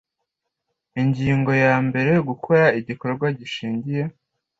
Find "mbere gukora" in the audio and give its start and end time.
1.87-2.63